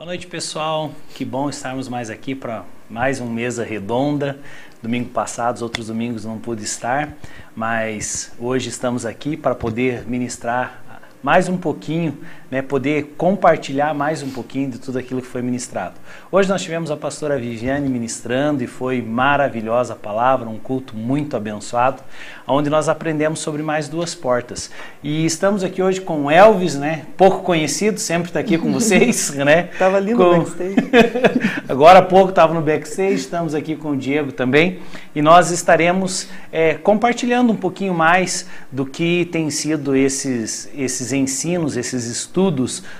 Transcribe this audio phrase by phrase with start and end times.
[0.00, 0.92] Boa noite, pessoal.
[1.14, 4.40] Que bom estarmos mais aqui para mais um mesa redonda.
[4.82, 7.14] Domingo passado, os outros domingos não pude estar,
[7.54, 10.82] mas hoje estamos aqui para poder ministrar
[11.22, 12.18] mais um pouquinho,
[12.50, 15.94] né, poder compartilhar mais um pouquinho de tudo aquilo que foi ministrado.
[16.32, 21.36] Hoje nós tivemos a pastora Viviane ministrando e foi maravilhosa a palavra, um culto muito
[21.36, 22.02] abençoado,
[22.46, 24.70] onde nós aprendemos sobre mais duas portas.
[25.02, 29.64] E estamos aqui hoje com Elvis, né, pouco conhecido, sempre está aqui com vocês, né?
[29.78, 30.38] Tava ali no com...
[30.38, 30.74] backstage.
[31.68, 34.80] Agora há pouco estava no backstage, estamos aqui com o Diego também
[35.14, 41.12] e nós estaremos é, compartilhando um pouquinho mais do que tem sido esses esses esses
[41.12, 42.39] ensinos, esses estudos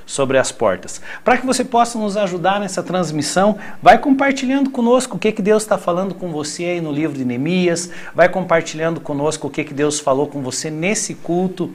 [0.04, 1.00] sobre as portas.
[1.24, 5.62] Para que você possa nos ajudar nessa transmissão, vai compartilhando conosco o que, que Deus
[5.62, 9.74] está falando com você aí no livro de Neemias, vai compartilhando conosco o que, que
[9.74, 11.70] Deus falou com você nesse culto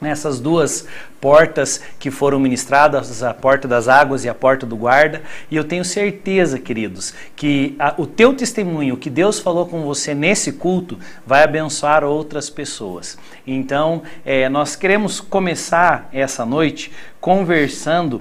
[0.00, 0.86] nessas duas
[1.20, 5.64] portas que foram ministradas, a porta das águas e a porta do guarda, e eu
[5.64, 10.52] tenho certeza, queridos, que a, o teu testemunho, o que Deus falou com você nesse
[10.52, 13.18] culto, vai abençoar outras pessoas.
[13.46, 18.20] Então, é, nós queremos começar essa noite conversando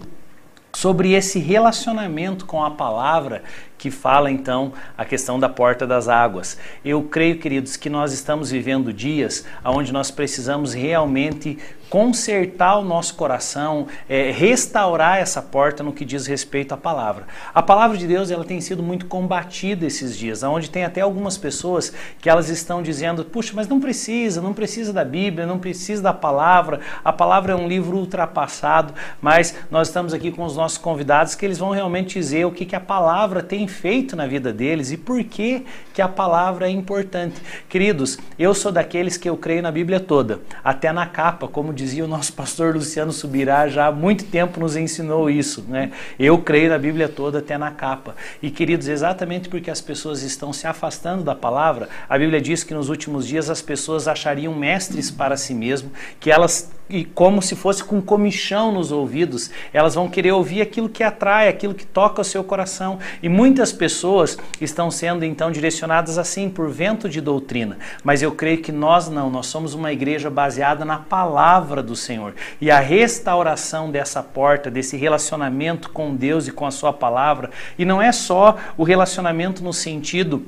[0.76, 3.44] sobre esse relacionamento com a palavra
[3.78, 6.58] que fala então a questão da porta das águas.
[6.84, 11.58] Eu creio, queridos, que nós estamos vivendo dias onde nós precisamos realmente
[11.96, 17.26] consertar o nosso coração, é, restaurar essa porta no que diz respeito à palavra.
[17.54, 21.38] A palavra de Deus ela tem sido muito combatida esses dias, onde tem até algumas
[21.38, 26.02] pessoas que elas estão dizendo, puxa, mas não precisa, não precisa da Bíblia, não precisa
[26.02, 30.78] da palavra, a palavra é um livro ultrapassado, mas nós estamos aqui com os nossos
[30.78, 34.52] convidados que eles vão realmente dizer o que, que a palavra tem feito na vida
[34.52, 37.42] deles e por que, que a palavra é importante.
[37.70, 42.04] Queridos, eu sou daqueles que eu creio na Bíblia toda, até na capa, como dizia
[42.04, 45.92] o nosso pastor Luciano Subirá, já há muito tempo nos ensinou isso, né?
[46.18, 48.16] Eu creio na Bíblia toda, até na capa.
[48.42, 52.74] E queridos, exatamente porque as pessoas estão se afastando da palavra, a Bíblia diz que
[52.74, 57.56] nos últimos dias as pessoas achariam mestres para si mesmo, que elas e como se
[57.56, 62.22] fosse com comichão nos ouvidos, elas vão querer ouvir aquilo que atrai, aquilo que toca
[62.22, 63.00] o seu coração.
[63.24, 67.78] E muitas pessoas estão sendo então direcionadas assim por vento de doutrina.
[68.04, 72.36] Mas eu creio que nós não, nós somos uma igreja baseada na palavra do Senhor.
[72.62, 77.86] E a restauração dessa porta, desse relacionamento com Deus e com a sua palavra, e
[77.86, 80.46] não é só o relacionamento no sentido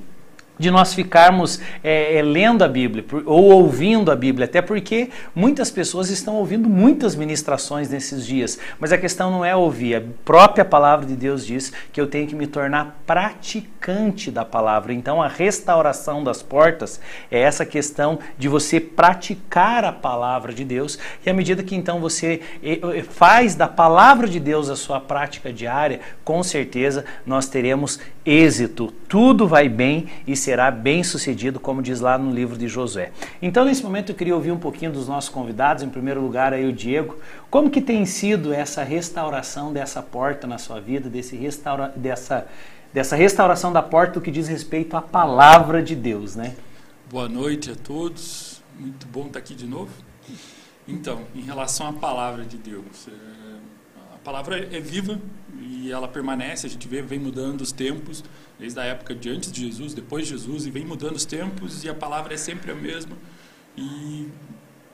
[0.59, 5.69] de nós ficarmos é, é, lendo a Bíblia ou ouvindo a Bíblia, até porque muitas
[5.69, 10.65] pessoas estão ouvindo muitas ministrações nesses dias, mas a questão não é ouvir, a própria
[10.65, 14.93] palavra de Deus diz que eu tenho que me tornar praticante da palavra.
[14.93, 16.99] Então a restauração das portas
[17.31, 21.99] é essa questão de você praticar a palavra de Deus, e à medida que então
[21.99, 22.41] você
[23.09, 29.47] faz da palavra de Deus a sua prática diária, com certeza nós teremos êxito, tudo
[29.47, 33.13] vai bem e será bem sucedido, como diz lá no livro de Josué.
[33.41, 36.65] Então, nesse momento, eu queria ouvir um pouquinho dos nossos convidados, em primeiro lugar aí
[36.65, 37.15] o Diego,
[37.49, 42.45] como que tem sido essa restauração dessa porta na sua vida, desse restaura, dessa,
[42.93, 46.53] dessa restauração da porta, o que diz respeito à palavra de Deus, né?
[47.09, 49.91] Boa noite a todos, muito bom estar aqui de novo.
[50.85, 55.17] Então, em relação à palavra de Deus, é, a palavra é viva,
[55.69, 58.23] e ela permanece, a gente vê, vem mudando os tempos,
[58.57, 61.83] desde a época de antes de Jesus, depois de Jesus, e vem mudando os tempos,
[61.83, 63.17] e a palavra é sempre a mesma,
[63.75, 64.29] e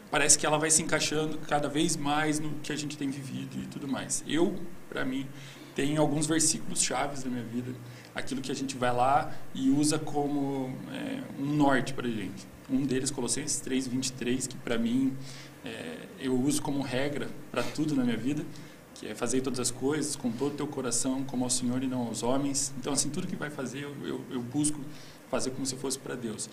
[0.09, 3.57] parece que ela vai se encaixando cada vez mais no que a gente tem vivido
[3.61, 4.23] e tudo mais.
[4.27, 4.55] Eu,
[4.89, 5.27] para mim,
[5.75, 7.73] tenho alguns versículos chaves da minha vida,
[8.13, 12.47] aquilo que a gente vai lá e usa como é, um norte para a gente.
[12.69, 15.15] Um deles, Colossenses 3:23, que para mim
[15.65, 18.45] é, eu uso como regra para tudo na minha vida,
[18.93, 21.87] que é fazer todas as coisas com todo o teu coração, como ao Senhor e
[21.87, 22.73] não aos homens.
[22.77, 24.79] Então, assim, tudo que vai fazer, eu, eu, eu busco
[25.29, 26.49] fazer como se fosse para Deus.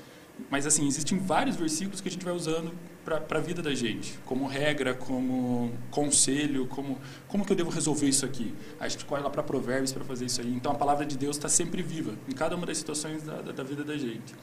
[0.49, 2.73] Mas, assim, existem vários versículos que a gente vai usando
[3.05, 8.07] para a vida da gente, como regra, como conselho, como como que eu devo resolver
[8.07, 8.55] isso aqui.
[8.79, 10.55] A gente corre lá para Provérbios para fazer isso aí.
[10.55, 13.53] Então, a palavra de Deus está sempre viva, em cada uma das situações da, da,
[13.53, 14.35] da vida da gente.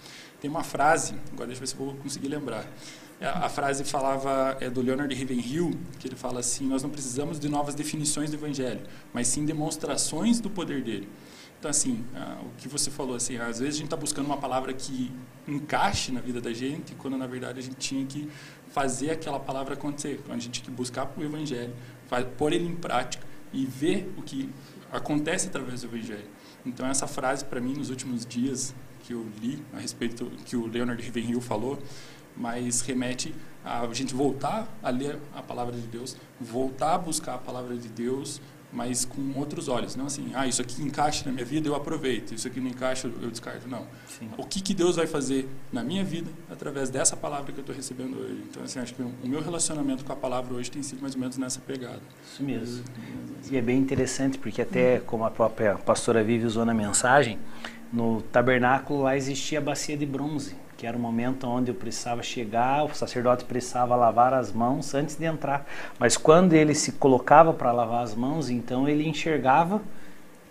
[0.41, 2.67] Tem uma frase, agora deixa eu ver se eu vou conseguir lembrar.
[3.19, 7.49] A, frase falava é do Leonard Ravenhill, que ele fala assim: nós não precisamos de
[7.49, 8.81] novas definições do Evangelho,
[9.11, 11.09] mas sim demonstrações do poder dele.
[11.59, 12.05] Então, assim,
[12.43, 15.11] o que você falou, assim, às vezes a gente está buscando uma palavra que
[15.47, 18.29] encaixe na vida da gente, quando na verdade a gente tinha que
[18.67, 21.73] fazer aquela palavra acontecer, quando a gente tinha que buscar o Evangelho,
[22.37, 24.51] pôr ele em prática e ver o que
[24.91, 26.29] acontece através do Evangelho.
[26.63, 30.67] Então, essa frase, para mim, nos últimos dias que eu li a respeito que o
[30.67, 31.81] Leonard Ravenhill falou,
[32.37, 37.37] mas remete a gente voltar a ler a palavra de Deus, voltar a buscar a
[37.37, 38.39] palavra de Deus,
[38.71, 42.33] mas com outros olhos, não assim, ah, isso aqui encaixa na minha vida, eu aproveito,
[42.33, 43.85] isso aqui não encaixa, eu descarto, não.
[44.07, 44.29] Sim.
[44.37, 47.75] O que, que Deus vai fazer na minha vida através dessa palavra que eu estou
[47.75, 48.43] recebendo hoje?
[48.49, 51.19] Então, assim, acho que o meu relacionamento com a palavra hoje tem sido mais ou
[51.19, 52.01] menos nessa pegada.
[52.25, 52.83] Isso mesmo.
[53.49, 57.39] E é bem interessante, porque até como a própria pastora Vivi usou na mensagem,
[57.91, 62.21] no tabernáculo lá existia a bacia de bronze que era o momento onde eu precisava
[62.21, 65.65] chegar, o sacerdote precisava lavar as mãos antes de entrar.
[65.97, 69.81] Mas quando ele se colocava para lavar as mãos, então ele enxergava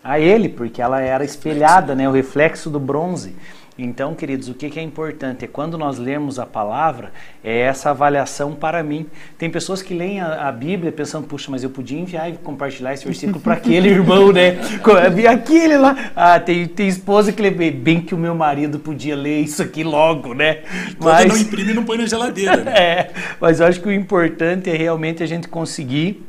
[0.03, 3.37] a ele, porque ela era espelhada, né, o reflexo do bronze.
[3.79, 7.13] Então, queridos, o que, é importante é quando nós lemos a palavra,
[7.45, 9.07] é essa avaliação para mim.
[9.37, 12.95] Tem pessoas que leem a, a Bíblia pensando, puxa, mas eu podia enviar e compartilhar
[12.95, 14.57] esse versículo para aquele irmão, né?
[15.31, 16.13] Aquele lá.
[16.17, 19.85] Ah, tem, tem esposa que lê bem que o meu marido podia ler isso aqui
[19.85, 20.63] logo, né?
[20.99, 21.27] Mas...
[21.27, 22.57] não imprime, não põe na geladeira.
[22.57, 22.73] Né?
[22.77, 26.25] é, mas eu acho que o importante é realmente a gente conseguir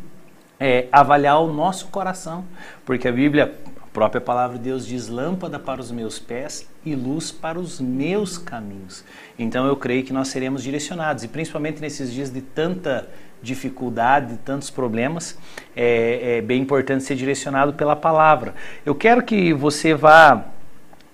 [0.60, 2.44] é, avaliar o nosso coração,
[2.86, 3.54] porque a Bíblia
[3.98, 8.38] própria palavra de Deus diz: lâmpada para os meus pés e luz para os meus
[8.38, 9.04] caminhos.
[9.40, 13.10] Então eu creio que nós seremos direcionados, e principalmente nesses dias de tanta
[13.42, 15.36] dificuldade, de tantos problemas,
[15.76, 18.54] é, é bem importante ser direcionado pela palavra.
[18.86, 20.46] Eu quero que você vá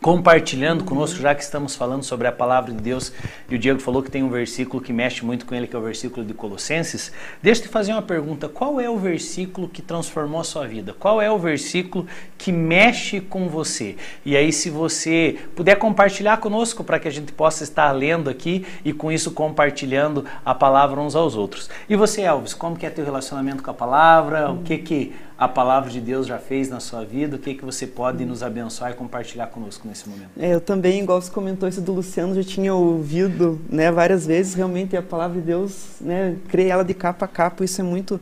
[0.03, 3.13] compartilhando conosco, já que estamos falando sobre a palavra de Deus,
[3.49, 5.79] e o Diego falou que tem um versículo que mexe muito com ele, que é
[5.79, 7.09] o versículo de Colossenses.
[7.41, 10.93] Deixa eu te fazer uma pergunta: qual é o versículo que transformou a sua vida?
[10.93, 12.05] Qual é o versículo
[12.37, 13.95] que mexe com você?
[14.25, 18.65] E aí, se você puder compartilhar conosco para que a gente possa estar lendo aqui
[18.83, 21.69] e com isso compartilhando a palavra uns aos outros.
[21.87, 24.51] E você, Elvis, como que é teu relacionamento com a palavra?
[24.51, 27.35] O que que a palavra de Deus já fez na sua vida?
[27.35, 30.29] O que, que você pode nos abençoar e compartilhar conosco nesse momento?
[30.39, 34.53] É, eu também, igual você comentou isso do Luciano, já tinha ouvido né, várias vezes.
[34.53, 38.21] Realmente a palavra de Deus, né, criei ela de capa a capa, isso é muito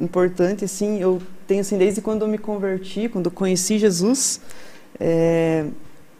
[0.00, 0.64] importante.
[0.64, 4.40] Assim, eu tenho assim, desde quando eu me converti, quando eu conheci Jesus,
[5.00, 5.66] é,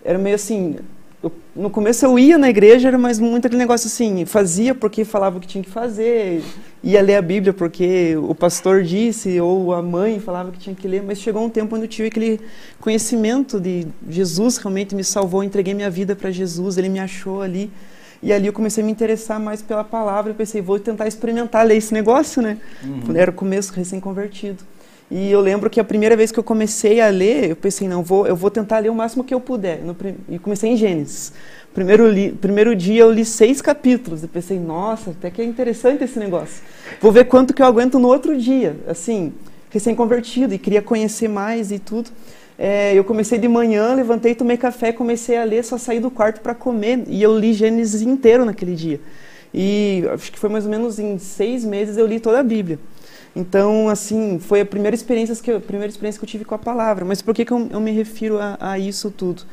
[0.04, 0.78] era meio assim,
[1.24, 5.06] eu, no começo eu ia na igreja, era mais muito aquele negócio assim, fazia porque
[5.06, 6.42] falava o que tinha que fazer,
[6.82, 10.86] ia ler a Bíblia porque o pastor disse, ou a mãe falava que tinha que
[10.86, 12.40] ler, mas chegou um tempo onde eu tive aquele
[12.78, 17.70] conhecimento de Jesus realmente me salvou, entreguei minha vida para Jesus, ele me achou ali.
[18.22, 21.66] E ali eu comecei a me interessar mais pela palavra, eu pensei, vou tentar experimentar
[21.66, 22.58] ler esse negócio, né?
[22.82, 23.14] Uhum.
[23.14, 24.64] Era o começo, recém-convertido.
[25.16, 28.02] E eu lembro que a primeira vez que eu comecei a ler, eu pensei, não,
[28.02, 29.78] vou, eu vou tentar ler o máximo que eu puder.
[29.78, 29.96] No,
[30.28, 31.32] e comecei em Gênesis.
[31.72, 34.24] Primeiro, li, primeiro dia eu li seis capítulos.
[34.24, 36.60] Eu pensei, nossa, até que é interessante esse negócio.
[37.00, 38.74] Vou ver quanto que eu aguento no outro dia.
[38.88, 39.32] Assim,
[39.70, 42.10] recém-convertido e queria conhecer mais e tudo.
[42.58, 46.40] É, eu comecei de manhã, levantei, tomei café, comecei a ler, só saí do quarto
[46.40, 47.04] para comer.
[47.06, 49.00] E eu li Gênesis inteiro naquele dia.
[49.54, 52.80] E acho que foi mais ou menos em seis meses eu li toda a Bíblia.
[53.36, 56.58] Então, assim, foi a primeira experiência que eu, primeira experiência que eu tive com a
[56.58, 57.04] palavra.
[57.04, 59.44] Mas por que, que eu, eu me refiro a, a isso tudo?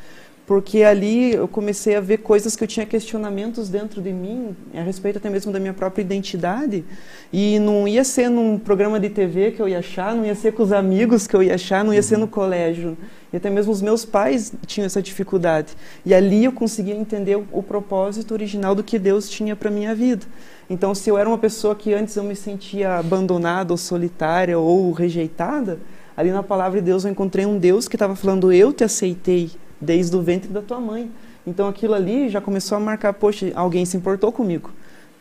[0.46, 4.82] porque ali eu comecei a ver coisas que eu tinha questionamentos dentro de mim, a
[4.82, 6.84] respeito até mesmo da minha própria identidade,
[7.32, 10.52] e não ia ser num programa de TV que eu ia achar, não ia ser
[10.52, 12.98] com os amigos que eu ia achar, não ia ser no colégio.
[13.32, 15.72] E até mesmo os meus pais tinham essa dificuldade.
[16.04, 19.94] E ali eu conseguia entender o, o propósito original do que Deus tinha para minha
[19.94, 20.26] vida.
[20.72, 24.90] Então, se eu era uma pessoa que antes eu me sentia abandonada ou solitária ou
[24.90, 25.78] rejeitada,
[26.16, 29.50] ali na palavra de Deus eu encontrei um Deus que estava falando: Eu te aceitei
[29.78, 31.10] desde o ventre da tua mãe.
[31.46, 34.70] Então aquilo ali já começou a marcar: Poxa, alguém se importou comigo.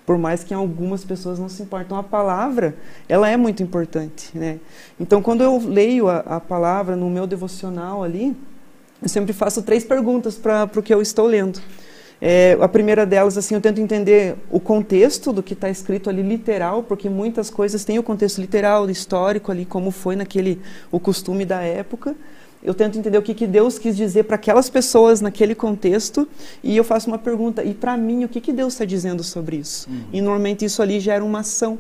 [0.06, 1.98] Por mais que algumas pessoas não se importam.
[1.98, 2.74] A palavra,
[3.10, 4.30] ela é muito importante.
[4.34, 4.58] Né?
[4.98, 8.34] Então, quando eu leio a, a palavra no meu devocional ali,
[9.04, 11.60] eu sempre faço três perguntas para o que eu estou lendo.
[12.22, 16.22] É, a primeira delas, assim, eu tento entender o contexto do que está escrito ali
[16.22, 20.62] literal, porque muitas coisas têm o contexto literal, histórico ali, como foi naquele
[20.92, 22.16] o costume da época.
[22.64, 26.28] Eu tento entender o que, que Deus quis dizer para aquelas pessoas naquele contexto
[26.64, 27.64] e eu faço uma pergunta.
[27.64, 29.90] E para mim, o que, que Deus está dizendo sobre isso?
[29.90, 30.04] Uhum.
[30.14, 31.80] E normalmente isso ali gera uma ação.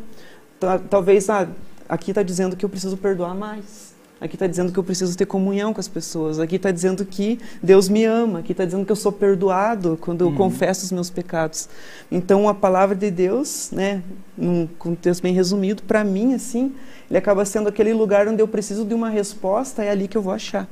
[0.89, 1.47] Talvez ah,
[1.87, 3.90] aqui está dizendo que eu preciso perdoar mais.
[4.21, 6.39] Aqui está dizendo que eu preciso ter comunhão com as pessoas.
[6.39, 8.39] Aqui está dizendo que Deus me ama.
[8.39, 10.35] Aqui está dizendo que eu sou perdoado quando eu uhum.
[10.35, 11.67] confesso os meus pecados.
[12.11, 14.03] Então, a palavra de Deus, né,
[14.37, 16.71] num contexto bem resumido, para mim, assim,
[17.09, 20.21] ele acaba sendo aquele lugar onde eu preciso de uma resposta, é ali que eu
[20.21, 20.67] vou achar.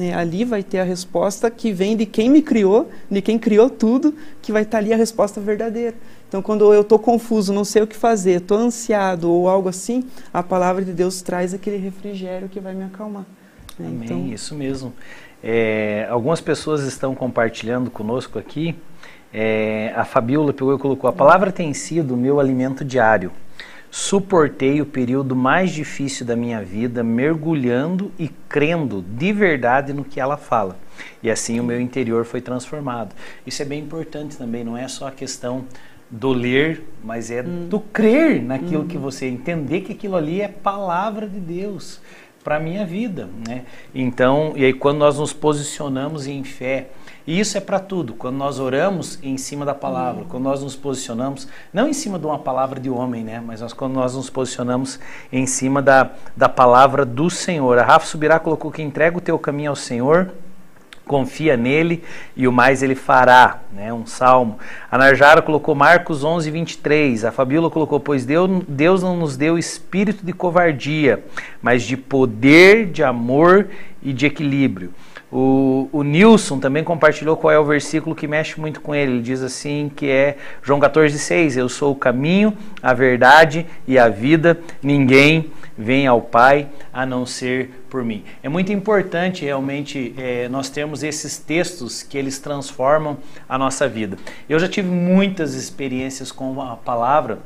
[0.00, 0.14] Né?
[0.14, 4.14] Ali vai ter a resposta que vem de quem me criou, de quem criou tudo,
[4.40, 5.94] que vai estar ali a resposta verdadeira.
[6.26, 10.04] Então, quando eu estou confuso, não sei o que fazer, estou ansiado ou algo assim,
[10.32, 13.26] a palavra de Deus traz aquele refrigério que vai me acalmar.
[13.78, 13.88] Né?
[13.88, 14.92] Amém, então, isso mesmo.
[15.42, 18.74] É, algumas pessoas estão compartilhando conosco aqui.
[19.32, 23.30] É, a Fabiola pegou e colocou: A palavra tem sido o meu alimento diário.
[23.90, 30.20] Suportei o período mais difícil da minha vida mergulhando e crendo de verdade no que
[30.20, 30.76] ela fala.
[31.22, 33.14] E assim o meu interior foi transformado.
[33.46, 35.64] Isso é bem importante também, não é só a questão
[36.10, 37.68] do ler, mas é hum.
[37.68, 38.88] do crer naquilo hum.
[38.88, 42.00] que você entender que aquilo ali é palavra de Deus
[42.42, 43.64] para a minha vida, né?
[43.94, 46.88] Então, e aí quando nós nos posicionamos em fé,
[47.26, 50.74] e isso é para tudo, quando nós oramos em cima da palavra, quando nós nos
[50.74, 53.42] posicionamos, não em cima de uma palavra de homem, né?
[53.44, 54.98] Mas nós, quando nós nos posicionamos
[55.30, 57.78] em cima da, da palavra do Senhor.
[57.78, 60.30] A Rafa Subirá colocou que entrega o teu caminho ao Senhor,
[61.06, 62.04] confia nele
[62.36, 63.92] e o mais ele fará, né?
[63.92, 64.58] Um salmo.
[64.90, 67.24] A Narjara colocou Marcos 11, 23.
[67.24, 71.22] A Fabíola colocou, pois Deus, Deus não nos deu espírito de covardia,
[71.60, 73.68] mas de poder, de amor
[74.02, 74.94] e de equilíbrio.
[75.32, 79.12] O, o Nilson também compartilhou qual é o versículo que mexe muito com ele.
[79.12, 81.56] Ele diz assim que é João 14,6.
[81.56, 84.58] Eu sou o caminho, a verdade e a vida.
[84.82, 88.24] Ninguém vem ao Pai a não ser por mim.
[88.42, 93.16] É muito importante realmente é, nós termos esses textos que eles transformam
[93.48, 94.16] a nossa vida.
[94.48, 97.38] Eu já tive muitas experiências com a palavra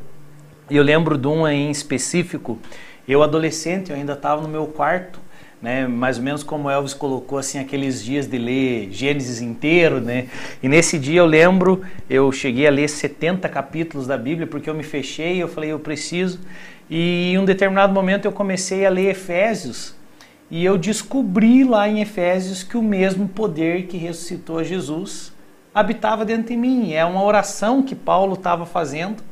[0.71, 2.59] e eu lembro de uma em específico.
[3.07, 5.21] Eu adolescente, eu ainda estava no meu quarto
[5.65, 5.89] né?
[5.89, 10.27] Mais ou menos como Elvis colocou assim aqueles dias de ler Gênesis inteiro, né?
[10.63, 14.75] E nesse dia eu lembro, eu cheguei a ler 70 capítulos da Bíblia porque eu
[14.75, 16.39] me fechei, eu falei eu preciso.
[16.91, 19.97] E em um determinado momento eu comecei a ler Efésios
[20.51, 25.33] e eu descobri lá em Efésios que o mesmo poder que ressuscitou Jesus
[25.75, 26.93] habitava dentro de mim.
[26.93, 29.23] É uma oração que Paulo estava fazendo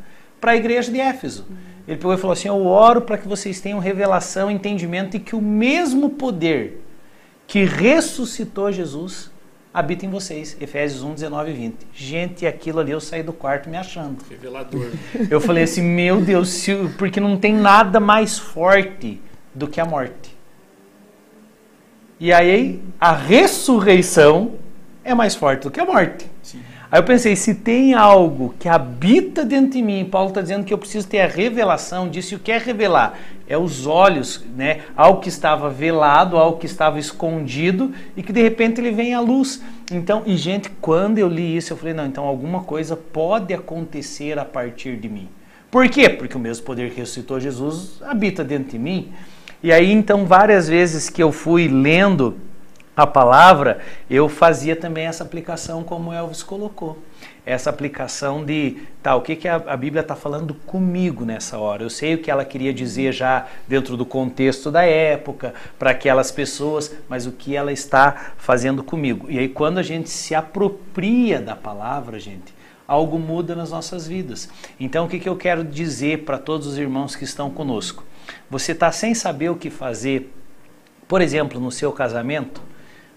[0.41, 1.47] para a igreja de Éfeso.
[1.87, 5.35] Ele pegou e falou assim: Eu oro para que vocês tenham revelação, entendimento e que
[5.35, 6.83] o mesmo poder
[7.47, 9.31] que ressuscitou Jesus
[9.75, 10.57] habita em vocês.
[10.61, 11.77] Efésios 1, 19 e 20.
[11.93, 14.19] Gente, aquilo ali eu saí do quarto me achando.
[14.29, 14.91] Revelador.
[15.31, 16.65] Eu falei assim: Meu Deus,
[16.99, 19.21] porque não tem nada mais forte
[19.55, 20.37] do que a morte.
[22.21, 24.53] E aí, a ressurreição
[25.03, 26.32] é mais forte do que a morte.
[26.93, 30.75] Aí eu pensei, se tem algo que habita dentro de mim, Paulo está dizendo que
[30.75, 33.19] eu preciso ter a revelação disso, e o que é revelar?
[33.49, 34.81] É os olhos, né?
[34.95, 39.21] Algo que estava velado, algo que estava escondido e que de repente ele vem à
[39.21, 39.63] luz.
[39.91, 44.39] Então, e gente, quando eu li isso, eu falei, não, então alguma coisa pode acontecer
[44.39, 45.31] a partir de mim.
[45.71, 46.11] Por quê?
[46.11, 49.11] Porque o mesmo poder que ressuscitou Jesus habita dentro de mim.
[49.63, 52.37] E aí, então, várias vezes que eu fui lendo
[52.95, 53.79] a palavra,
[54.11, 56.99] eu fazia também essa aplicação como Elvis colocou.
[57.45, 61.83] Essa aplicação de, tá, o que, que a, a Bíblia está falando comigo nessa hora?
[61.83, 66.31] Eu sei o que ela queria dizer já dentro do contexto da época, para aquelas
[66.31, 69.27] pessoas, mas o que ela está fazendo comigo.
[69.31, 72.55] E aí, quando a gente se apropria da palavra, gente,
[72.87, 74.51] algo muda nas nossas vidas.
[74.79, 78.05] Então, o que, que eu quero dizer para todos os irmãos que estão conosco?
[78.51, 80.31] Você está sem saber o que fazer,
[81.09, 82.72] por exemplo, no seu casamento?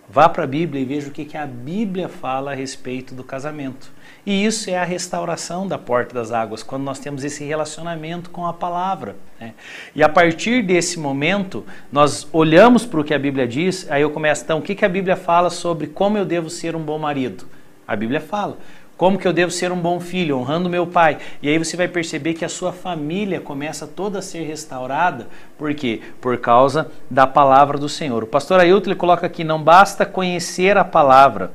[0.07, 3.23] Vá para a Bíblia e veja o que, que a Bíblia fala a respeito do
[3.23, 3.91] casamento.
[4.23, 8.45] E isso é a restauração da porta das águas, quando nós temos esse relacionamento com
[8.45, 9.15] a palavra.
[9.39, 9.53] Né?
[9.95, 14.11] E a partir desse momento, nós olhamos para o que a Bíblia diz, aí eu
[14.11, 16.99] começo, então, o que, que a Bíblia fala sobre como eu devo ser um bom
[16.99, 17.47] marido?
[17.87, 18.57] A Bíblia fala.
[18.97, 21.17] Como que eu devo ser um bom filho, honrando meu pai?
[21.41, 25.27] E aí você vai perceber que a sua família começa toda a ser restaurada.
[25.57, 26.01] Por quê?
[26.21, 28.23] Por causa da palavra do Senhor.
[28.23, 31.51] O pastor Ailton ele coloca aqui: não basta conhecer a palavra,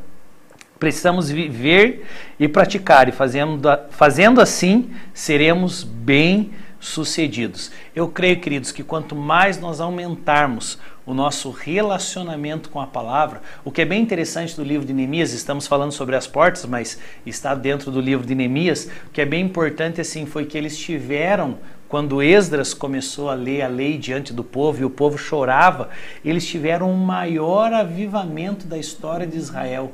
[0.79, 2.07] precisamos viver
[2.39, 3.09] e praticar.
[3.09, 7.73] E fazendo, fazendo assim, seremos bem sucedidos.
[7.95, 10.79] Eu creio, queridos, que quanto mais nós aumentarmos
[11.11, 13.43] o nosso relacionamento com a palavra.
[13.65, 17.01] O que é bem interessante do livro de Neemias, estamos falando sobre as portas, mas
[17.27, 18.89] está dentro do livro de Neemias.
[19.09, 23.63] O que é bem importante assim foi que eles tiveram quando Esdras começou a ler
[23.63, 25.91] a lei diante do povo e o povo chorava,
[26.25, 29.93] eles tiveram o um maior avivamento da história de Israel.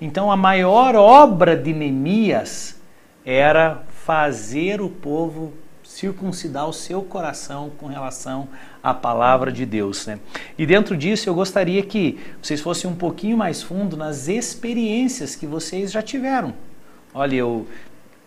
[0.00, 2.80] Então a maior obra de Neemias
[3.22, 5.52] era fazer o povo
[5.82, 8.48] circuncidar o seu coração com relação
[8.84, 10.06] à palavra de Deus.
[10.06, 10.18] Né?
[10.58, 15.46] E dentro disso eu gostaria que vocês fossem um pouquinho mais fundo nas experiências que
[15.46, 16.52] vocês já tiveram.
[17.14, 17.66] Olha, eu,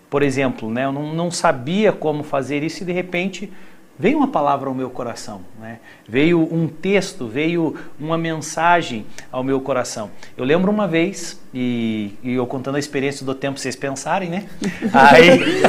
[0.10, 3.54] por exemplo, né, eu não, não sabia como fazer isso e de repente
[4.00, 5.80] veio uma palavra ao meu coração, né?
[6.08, 10.12] veio um texto, veio uma mensagem ao meu coração.
[10.36, 14.46] Eu lembro uma vez, e, e eu contando a experiência do tempo, vocês pensarem, né?
[14.94, 15.64] Aí,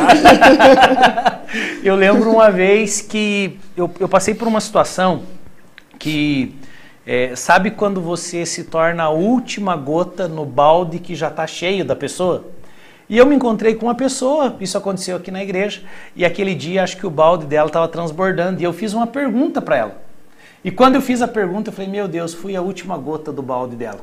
[1.83, 5.23] eu lembro uma vez que eu, eu passei por uma situação
[5.99, 6.55] que,
[7.07, 11.85] é, sabe quando você se torna a última gota no balde que já está cheio
[11.85, 12.45] da pessoa?
[13.09, 15.83] E eu me encontrei com uma pessoa, isso aconteceu aqui na igreja,
[16.15, 19.63] e aquele dia acho que o balde dela estava transbordando, e eu fiz uma pergunta
[19.63, 20.03] para ela.
[20.63, 23.43] E quando eu fiz a pergunta, eu falei: Meu Deus, fui a última gota do
[23.43, 24.01] balde dela.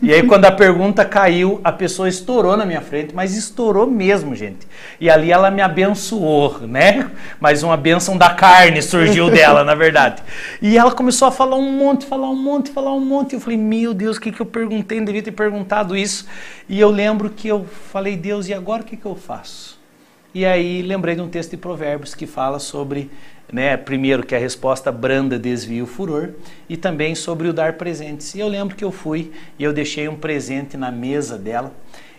[0.00, 4.34] E aí, quando a pergunta caiu, a pessoa estourou na minha frente, mas estourou mesmo,
[4.34, 4.66] gente.
[4.98, 7.10] E ali ela me abençoou, né?
[7.38, 10.22] Mas uma bênção da carne surgiu dela, na verdade.
[10.62, 13.34] E ela começou a falar um monte, falar um monte, falar um monte.
[13.34, 14.98] Eu falei, meu Deus, o que, que eu perguntei?
[14.98, 16.26] Não devia ter perguntado isso.
[16.68, 19.75] E eu lembro que eu falei, Deus, e agora o que, que eu faço?
[20.36, 23.10] E aí lembrei de um texto de Provérbios que fala sobre
[23.50, 26.32] né, primeiro que a resposta branda desvia o furor
[26.68, 28.34] e também sobre o dar presentes.
[28.34, 31.72] E eu lembro que eu fui e eu deixei um presente na mesa dela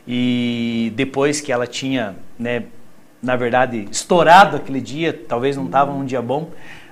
[0.07, 2.63] e depois que ela tinha, né,
[3.21, 6.49] na verdade, estourado aquele dia, talvez não estava um dia bom,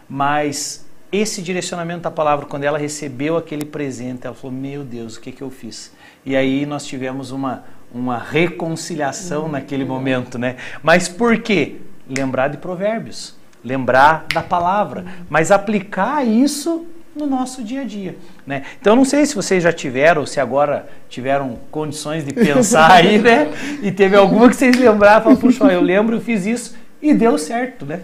[0.08, 5.22] mas esse direcionamento da palavra, quando ela recebeu aquele presente, ela falou: Meu Deus, o
[5.22, 5.92] que, que eu fiz?
[6.26, 7.64] E aí nós tivemos uma,
[7.96, 10.58] uma reconciliação naquele momento, né?
[10.84, 11.78] Mas por quê?
[12.08, 13.36] Lembrar de Provérbios
[13.66, 16.86] lembrar da palavra, mas aplicar isso
[17.16, 18.16] no nosso dia a dia.
[18.46, 18.64] Né?
[18.80, 23.18] Então, não sei se vocês já tiveram, ou se agora tiveram condições de pensar aí,
[23.18, 23.52] né?
[23.82, 27.38] E teve alguma que vocês lembraram, falaram, puxa, eu lembro, eu fiz isso e deu
[27.38, 28.02] certo, né?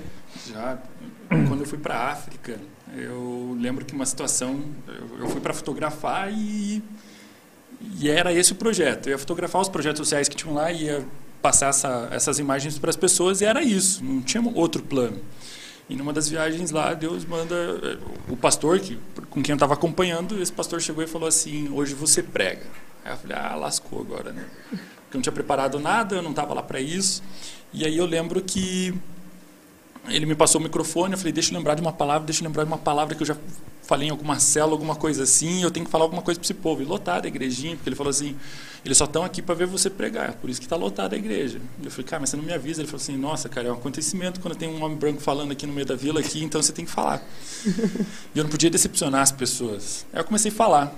[0.52, 0.78] Já,
[1.30, 2.58] quando eu fui para a África,
[2.98, 6.82] eu lembro que uma situação, eu, eu fui para fotografar e,
[8.00, 9.08] e era esse o projeto.
[9.08, 11.06] Eu ia fotografar os projetos sociais que tinham lá, ia
[11.42, 15.20] passar essa, essas imagens para as pessoas e era isso, não tinha outro plano.
[15.90, 17.98] E numa das viagens lá, Deus manda eh,
[18.30, 18.98] o pastor que
[19.30, 22.66] com quem eu estava acompanhando, esse pastor chegou e falou assim: "Hoje você prega".
[23.04, 26.30] Aí eu falei: "Ah, lascou agora, né?" Porque eu não tinha preparado nada, eu não
[26.30, 27.22] estava lá para isso.
[27.74, 28.94] E aí eu lembro que
[30.08, 32.48] ele me passou o microfone, eu falei: "Deixa eu lembrar de uma palavra, deixa eu
[32.48, 33.36] lembrar de uma palavra que eu já
[33.84, 36.54] falei em alguma célula, alguma coisa assim, eu tenho que falar alguma coisa para esse
[36.54, 36.82] povo".
[36.82, 38.36] E lotada a igrejinha, porque ele falou assim:
[38.84, 41.62] eles só estão aqui para ver você pregar, por isso que está lotada a igreja.
[41.84, 42.82] Eu falei, cara, mas você não me avisa?
[42.82, 45.68] Ele falou assim, nossa, cara, é um acontecimento quando tem um homem branco falando aqui
[45.68, 47.24] no meio da vila, aqui, então você tem que falar.
[48.34, 50.06] e eu não podia decepcionar as pessoas.
[50.12, 50.96] Aí eu comecei a falar.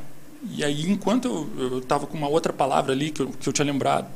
[0.49, 3.65] E aí, enquanto eu estava com uma outra palavra ali que eu, que eu tinha
[3.65, 4.07] lembrado,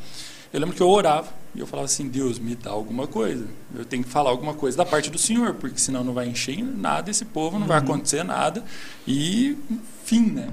[0.54, 3.48] eu lembro que eu orava e eu falava assim: Deus, me dá alguma coisa.
[3.76, 6.64] Eu tenho que falar alguma coisa da parte do Senhor, porque senão não vai encher
[6.64, 7.68] nada esse povo, não uhum.
[7.68, 8.64] vai acontecer nada.
[9.08, 9.58] E
[10.06, 10.50] fim, né?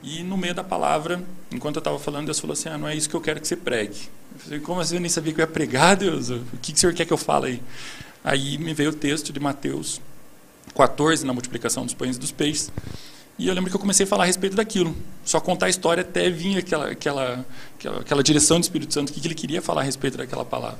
[0.00, 2.94] E no meio da palavra, enquanto eu estava falando, Deus falou assim: ah, não é
[2.94, 4.08] isso que eu quero que você pregue.
[4.32, 4.94] Eu falei, como assim?
[4.94, 6.30] Eu nem sabia que eu ia pregar, Deus?
[6.30, 7.62] O que, que o Senhor quer que eu fale aí?
[8.22, 10.00] Aí me veio o texto de Mateus
[10.76, 12.70] 14, na multiplicação dos pães e dos peixes.
[13.38, 14.94] E eu lembro que eu comecei a falar a respeito daquilo.
[15.24, 19.12] Só contar a história até vir aquela, aquela, aquela, aquela direção do Espírito Santo, o
[19.12, 20.78] que, que ele queria falar a respeito daquela palavra.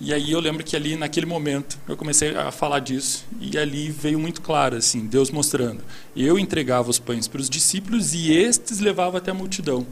[0.00, 3.90] E aí eu lembro que ali naquele momento eu comecei a falar disso e ali
[3.90, 5.82] veio muito claro assim, Deus mostrando.
[6.16, 9.84] Eu entregava os pães para os discípulos e estes levavam até a multidão.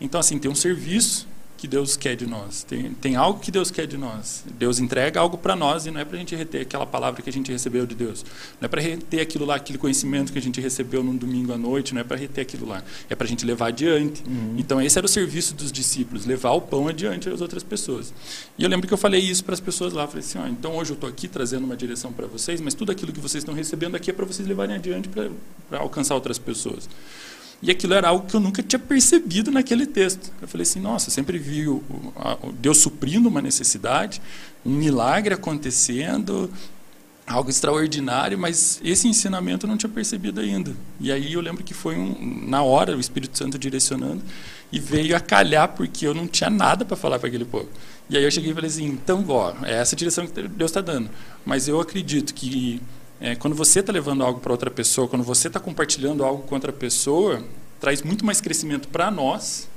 [0.00, 1.28] Então assim, tem um serviço
[1.66, 2.62] que Deus quer de nós.
[2.62, 4.44] Tem, tem algo que Deus quer de nós.
[4.56, 7.28] Deus entrega algo para nós e não é para a gente reter aquela palavra que
[7.28, 8.24] a gente recebeu de Deus.
[8.60, 11.58] Não é para reter aquilo lá, aquele conhecimento que a gente recebeu num domingo à
[11.58, 11.92] noite.
[11.92, 12.84] Não é para reter aquilo lá.
[13.10, 14.22] É para a gente levar adiante.
[14.24, 14.54] Uhum.
[14.56, 18.14] Então esse era o serviço dos discípulos, levar o pão adiante às outras pessoas.
[18.56, 20.06] E eu lembro que eu falei isso para as pessoas lá.
[20.06, 22.92] Falei assim, ó, então hoje eu estou aqui trazendo uma direção para vocês, mas tudo
[22.92, 26.88] aquilo que vocês estão recebendo aqui é para vocês levarem adiante para alcançar outras pessoas.
[27.62, 30.30] E aquilo era algo que eu nunca tinha percebido naquele texto.
[30.42, 31.82] Eu falei assim, nossa, sempre vi o,
[32.42, 34.20] o, Deus suprindo uma necessidade,
[34.64, 36.50] um milagre acontecendo,
[37.26, 40.76] algo extraordinário, mas esse ensinamento eu não tinha percebido ainda.
[41.00, 44.22] E aí eu lembro que foi um, na hora o Espírito Santo direcionando
[44.70, 47.68] e veio a calhar porque eu não tinha nada para falar para aquele povo.
[48.08, 50.80] E aí eu cheguei e falei assim, então, ó, é essa direção que Deus está
[50.80, 51.10] dando.
[51.44, 52.80] Mas eu acredito que
[53.20, 56.54] é, quando você está levando algo para outra pessoa, quando você está compartilhando algo com
[56.54, 57.42] outra pessoa,
[57.80, 59.68] traz muito mais crescimento para nós.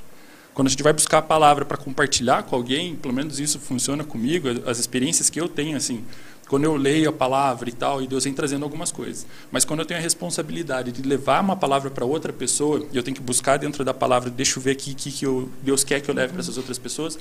[0.53, 4.03] Quando a gente vai buscar a palavra para compartilhar com alguém, pelo menos isso funciona
[4.03, 6.03] comigo, as experiências que eu tenho, assim,
[6.49, 9.25] quando eu leio a palavra e tal, e Deus vem trazendo algumas coisas.
[9.51, 13.15] Mas quando eu tenho a responsabilidade de levar uma palavra para outra pessoa, eu tenho
[13.15, 16.09] que buscar dentro da palavra, deixa eu ver o que, que, eu, Deus quer que
[16.09, 17.19] eu leve para essas outras pessoas,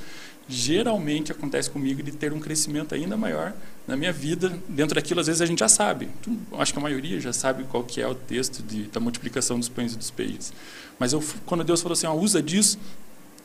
[0.48, 3.52] geralmente acontece comigo de ter um crescimento ainda maior
[3.86, 4.58] na minha vida.
[4.66, 6.08] Dentro daquilo, às vezes, a gente já sabe.
[6.54, 9.68] Acho que a maioria já sabe qual que é o texto de, da multiplicação dos
[9.68, 10.54] pães e dos peixes.
[10.98, 12.78] Mas eu, quando Deus falou assim, usa disso,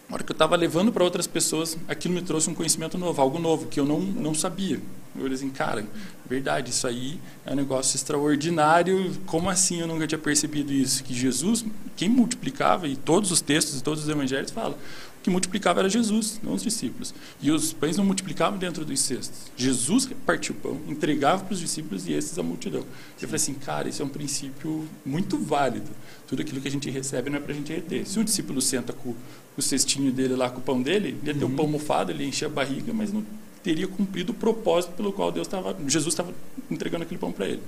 [0.10, 3.22] na hora que eu estava levando para outras pessoas, aquilo me trouxe um conhecimento novo,
[3.22, 4.80] algo novo, que eu não, não sabia.
[5.16, 5.86] Eu falei assim, cara,
[6.26, 9.16] verdade, isso aí é um negócio extraordinário.
[9.26, 11.04] Como assim eu nunca tinha percebido isso?
[11.04, 11.64] Que Jesus,
[11.96, 14.76] quem multiplicava, e todos os textos e todos os evangelhos falam,
[15.24, 17.14] que multiplicava era Jesus, não os discípulos.
[17.42, 19.52] E os pães não multiplicavam dentro dos cestos.
[19.56, 22.82] Jesus partiu o pão, entregava para os discípulos e esses a multidão.
[22.82, 25.90] Eu falei assim, cara, isso é um princípio muito válido.
[26.28, 28.06] Tudo aquilo que a gente recebe não é para a gente reter.
[28.06, 29.16] Se o discípulo senta com
[29.58, 31.52] o cestinho dele lá, com o pão dele, ele ia ter uhum.
[31.52, 33.24] o pão mofado, ele encher a barriga, mas não
[33.62, 36.34] teria cumprido o propósito pelo qual Deus estava, Jesus estava
[36.70, 37.62] entregando aquele pão para ele.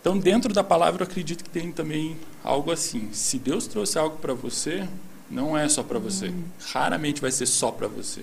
[0.00, 3.10] Então, dentro da palavra, eu acredito que tem também algo assim.
[3.12, 4.88] Se Deus trouxe algo para você,
[5.30, 6.28] não é só para você.
[6.28, 6.44] Uhum.
[6.72, 8.22] Raramente vai ser só para você.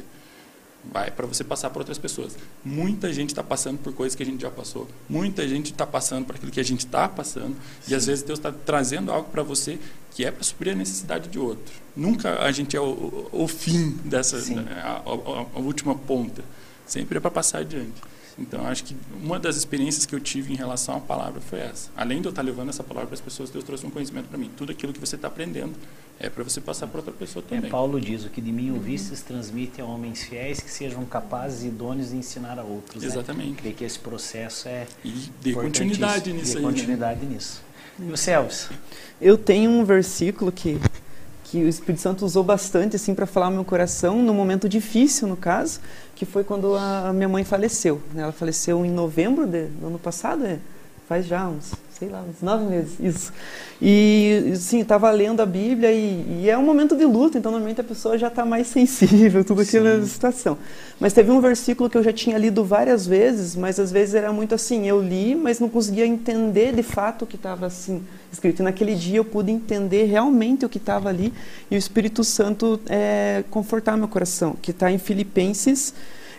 [0.92, 2.36] Vai para você passar para outras pessoas.
[2.64, 4.88] Muita gente está passando por coisas que a gente já passou.
[5.10, 7.56] Muita gente está passando por aquilo que a gente está passando.
[7.82, 7.92] Sim.
[7.92, 9.80] E às vezes Deus está trazendo algo para você
[10.12, 11.74] que é para suprir a necessidade de outro.
[11.96, 16.44] Nunca a gente é o, o fim dessa, né, a, a, a última ponta.
[16.86, 18.02] Sempre é para passar adiante.
[18.40, 21.90] Então, acho que uma das experiências que eu tive em relação à palavra foi essa.
[21.98, 24.38] Além de eu estar levando essa palavra para as pessoas, Deus trouxe um conhecimento para
[24.38, 24.52] mim.
[24.56, 25.74] Tudo aquilo que você está aprendendo
[26.20, 27.68] é para você passar para outra pessoa é, também.
[27.68, 31.64] É, Paulo diz: o que de mim ouvistes, transmite a homens fiéis que sejam capazes
[31.64, 33.04] e idôneos de ensinar a outros.
[33.04, 33.10] Né?
[33.10, 33.50] Exatamente.
[33.50, 33.56] Né?
[33.58, 34.88] Creio que esse processo é.
[35.04, 36.66] E dê continuidade nisso dê aí.
[36.66, 36.72] Né?
[36.72, 37.34] continuidade né?
[37.36, 37.62] nisso.
[38.00, 38.70] E você, Elvis?
[39.20, 40.80] Eu tenho um versículo que
[41.50, 45.30] que o Espírito Santo usou bastante assim para falar ao meu coração no momento difícil,
[45.30, 45.80] no caso,
[46.14, 48.02] que foi quando a minha mãe faleceu.
[48.14, 48.24] Né?
[48.24, 50.60] Ela faleceu em novembro de, do ano passado, é,
[51.08, 53.34] faz já uns, sei lá, uns nove meses, isso.
[53.82, 57.80] E, sim, estava lendo a Bíblia e, e, é um momento de luta, então normalmente
[57.80, 60.58] a pessoa já está mais sensível, tudo aquela situação.
[61.00, 64.34] Mas teve um versículo que eu já tinha lido várias vezes, mas às vezes era
[64.34, 68.60] muito assim, eu li, mas não conseguia entender de fato o que estava assim escrito.
[68.60, 71.34] E naquele dia eu pude entender realmente o que estava ali
[71.72, 75.94] e o Espírito Santo é, confortar meu coração, que está em Filipenses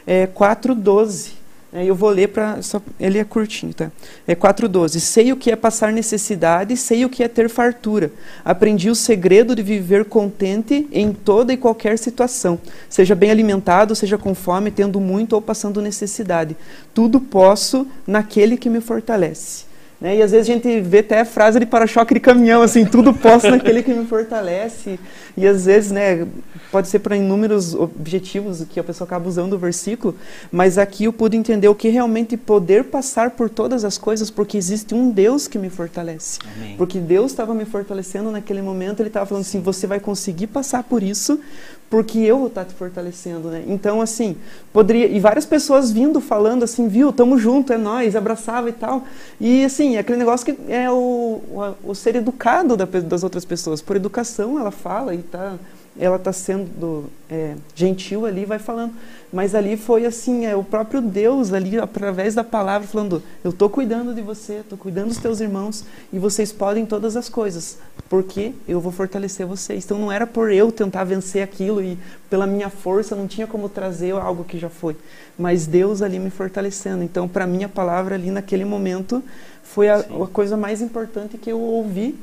[0.07, 1.39] é, 4,12.
[1.71, 2.59] É, eu vou ler para.
[2.99, 3.93] Ele é curtinho, tá?
[4.27, 5.01] É 4,12.
[5.01, 8.11] Sei o que é passar necessidade, sei o que é ter fartura.
[8.43, 12.59] Aprendi o segredo de viver contente em toda e qualquer situação.
[12.89, 16.57] Seja bem alimentado, seja com fome, tendo muito ou passando necessidade.
[16.95, 19.69] Tudo posso naquele que me fortalece.
[20.01, 20.17] Né?
[20.17, 23.13] E às vezes a gente vê até a frase de para-choque de caminhão, assim, tudo
[23.13, 24.99] posso naquele que me fortalece.
[25.37, 26.27] E às vezes, né,
[26.71, 30.15] pode ser para inúmeros objetivos que a pessoa acaba usando o versículo,
[30.51, 34.57] mas aqui eu pude entender o que realmente poder passar por todas as coisas, porque
[34.57, 36.39] existe um Deus que me fortalece.
[36.57, 36.77] Amém.
[36.77, 40.83] Porque Deus estava me fortalecendo naquele momento, Ele estava falando assim: você vai conseguir passar
[40.83, 41.41] por isso,
[41.91, 43.65] porque eu vou estar te fortalecendo, né?
[43.67, 44.37] Então, assim,
[44.73, 45.07] poderia.
[45.07, 49.05] E várias pessoas vindo falando assim, viu, tamo junto, é nós, abraçava e tal.
[49.41, 53.81] E, assim, aquele negócio que é o, o, o ser educado da, das outras pessoas.
[53.81, 55.57] Por educação, ela fala e tá
[55.99, 58.95] ela está sendo é, gentil ali, vai falando.
[59.33, 63.69] Mas ali foi assim, é o próprio Deus ali, através da palavra, falando: Eu estou
[63.69, 68.53] cuidando de você, estou cuidando dos teus irmãos, e vocês podem todas as coisas, porque
[68.67, 69.85] eu vou fortalecer vocês.
[69.85, 71.99] Então não era por eu tentar vencer aquilo e
[72.31, 74.97] pela minha força não tinha como trazer algo que já foi,
[75.39, 77.03] mas Deus ali me fortalecendo.
[77.03, 79.23] Então, para mim, a palavra ali naquele momento
[79.63, 82.19] foi a, a coisa mais importante que eu ouvi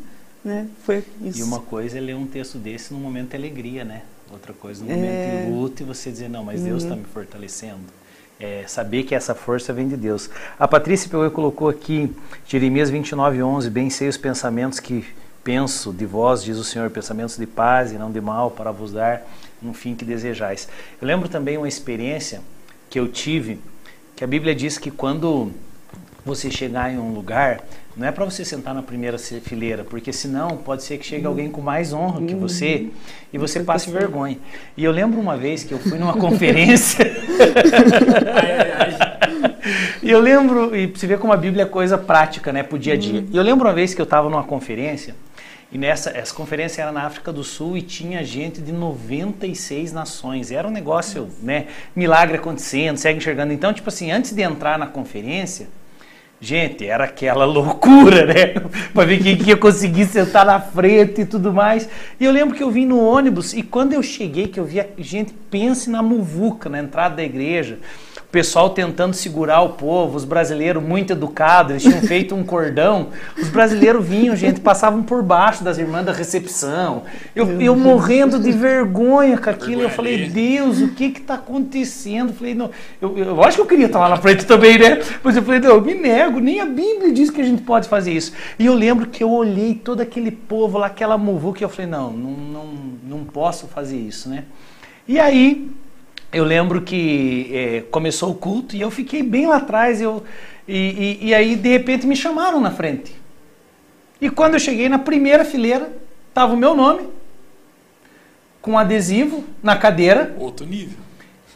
[0.46, 0.68] né?
[0.84, 1.40] Foi isso.
[1.40, 4.04] E uma coisa é ler um texto desse num momento de alegria, né?
[4.32, 5.44] Outra coisa no momento é...
[5.44, 6.68] de luta e você dizer, não, mas uhum.
[6.68, 7.82] Deus está me fortalecendo.
[8.40, 10.30] É, saber que essa força vem de Deus.
[10.60, 12.14] A Patrícia pegou e colocou aqui,
[12.46, 15.06] Jeremias 29, 11, bem sei os pensamentos que
[15.44, 18.92] penso de vós, diz o Senhor, pensamentos de paz e não de mal, para vos
[18.92, 19.26] dar
[19.64, 20.68] um fim que desejais.
[21.02, 22.42] Eu lembro também uma experiência
[22.90, 23.60] que eu tive,
[24.16, 25.52] que a Bíblia diz que quando
[26.26, 27.64] você chegar em um lugar,
[27.96, 31.50] não é para você sentar na primeira fileira, porque senão pode ser que chegue alguém
[31.50, 32.90] com mais honra que você
[33.32, 34.38] e você passe vergonha.
[34.76, 37.06] E eu lembro uma vez que eu fui numa conferência.
[40.04, 42.96] e eu lembro, e você vê como a Bíblia é coisa prática, né, pro dia
[42.96, 43.24] a dia.
[43.32, 45.16] E eu lembro uma vez que eu estava numa conferência,
[45.72, 50.52] e nessa essa conferência era na África do Sul e tinha gente de 96 nações.
[50.52, 53.54] Era um negócio, né, milagre acontecendo, segue enxergando.
[53.54, 55.68] Então, tipo assim, antes de entrar na conferência,
[56.40, 58.48] Gente, era aquela loucura, né?
[58.94, 61.88] para ver quem que ia conseguir sentar na frente e tudo mais.
[62.20, 64.84] E eu lembro que eu vim no ônibus e quando eu cheguei, que eu vi
[64.98, 67.80] gente, pense na muvuca, na entrada da igreja
[68.32, 73.10] pessoal tentando segurar o povo, os brasileiros muito educados, eles tinham feito um cordão,
[73.42, 77.04] os brasileiros vinham, gente, passavam por baixo das irmãs da recepção.
[77.36, 82.30] Eu, eu morrendo de vergonha com aquilo, eu falei, Deus, o que que tá acontecendo?
[82.30, 82.70] Eu falei, não,
[83.02, 85.00] eu, eu acho que eu queria estar lá na frente também, né?
[85.24, 87.88] Mas eu falei, não, eu me nego, nem a Bíblia diz que a gente pode
[87.88, 88.34] fazer isso.
[88.60, 91.90] E eu lembro que eu olhei todo aquele povo lá, aquela muvuca, e eu falei,
[91.90, 92.66] não, não, não,
[93.04, 94.44] não posso fazer isso, né?
[95.08, 95.70] E aí,
[96.32, 100.02] eu lembro que é, começou o culto e eu fiquei bem lá atrás.
[100.02, 100.24] Eu,
[100.68, 103.16] e, e, e, aí, de repente, me chamaram na frente.
[104.20, 105.92] E quando eu cheguei na primeira fileira,
[106.30, 107.08] estava o meu nome,
[108.62, 110.36] com adesivo na cadeira.
[110.38, 110.98] Outro nível.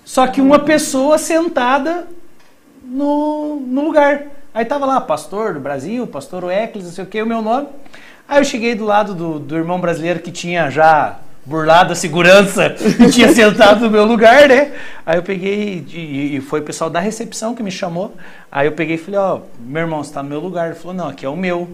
[0.06, 2.08] Só que uma pessoa sentada
[2.84, 4.28] no, no lugar.
[4.54, 7.68] Aí tava lá, pastor do Brasil, pastor Oecles, não sei o que, o meu nome.
[8.28, 12.76] Aí eu cheguei do lado do, do irmão brasileiro que tinha já burlado a segurança
[13.00, 14.72] e tinha sentado no meu lugar, né?
[15.06, 18.16] Aí eu peguei, e, e foi o pessoal da recepção que me chamou.
[18.52, 20.68] Aí eu peguei e falei, ó, meu irmão, você tá no meu lugar.
[20.68, 21.68] Ele falou, não, aqui é o meu.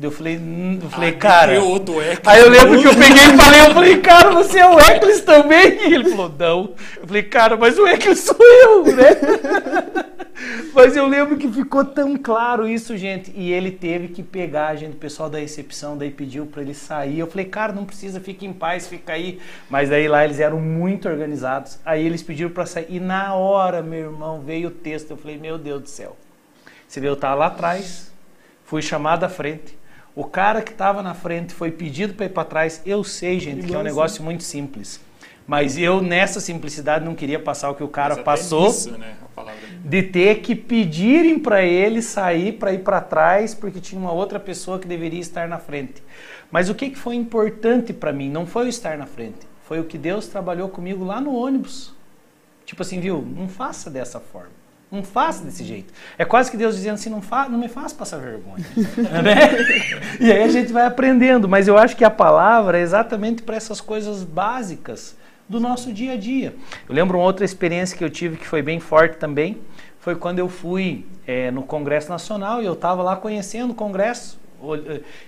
[0.00, 1.54] Eu falei, hum, eu falei, Ah, cara.
[1.54, 2.20] eu Eclis.
[2.24, 5.22] Aí eu lembro que eu peguei e falei, eu falei, cara, você é o Eclis
[5.22, 5.88] também?
[5.90, 6.70] E ele falou, não.
[7.00, 9.08] Eu falei, cara, mas o Eclis sou eu, né?
[10.72, 13.32] Mas eu lembro que ficou tão claro isso, gente.
[13.34, 17.18] E ele teve que pegar, gente, o pessoal da recepção, daí pediu para ele sair.
[17.18, 19.40] Eu falei, cara, não precisa, fica em paz, fica aí.
[19.68, 21.78] Mas daí lá eles eram muito organizados.
[21.84, 22.86] Aí eles pediram para sair.
[22.88, 25.10] E na hora, meu irmão, veio o texto.
[25.10, 26.16] Eu falei, meu Deus do céu.
[26.86, 28.12] Você viu, eu tava lá atrás,
[28.64, 29.76] fui chamado à frente.
[30.14, 32.82] O cara que estava na frente foi pedido para ir para trás.
[32.84, 35.00] Eu sei, gente, que é um negócio muito simples.
[35.46, 38.98] Mas eu, nessa simplicidade, não queria passar o que o cara Mas até passou nisso,
[38.98, 39.27] né, a
[39.84, 44.38] de ter que pedirem para ele sair para ir para trás porque tinha uma outra
[44.40, 46.02] pessoa que deveria estar na frente.
[46.50, 49.80] Mas o que, que foi importante para mim não foi o estar na frente, foi
[49.80, 51.94] o que Deus trabalhou comigo lá no ônibus.
[52.64, 53.22] Tipo assim, viu?
[53.22, 54.58] Não faça dessa forma.
[54.90, 55.92] Não faça desse jeito.
[56.16, 58.64] É quase que Deus dizendo assim, não, fa não me faça passar vergonha.
[59.22, 60.16] né?
[60.18, 61.48] E aí a gente vai aprendendo.
[61.48, 65.16] Mas eu acho que a palavra é exatamente para essas coisas básicas
[65.48, 66.54] do nosso dia a dia.
[66.88, 69.58] Eu lembro uma outra experiência que eu tive que foi bem forte também.
[70.00, 74.38] Foi quando eu fui é, no Congresso Nacional e eu estava lá conhecendo o Congresso.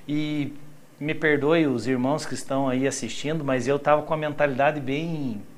[0.07, 0.53] E
[0.99, 5.43] me perdoe os irmãos que estão aí assistindo, mas eu estava com a mentalidade bem.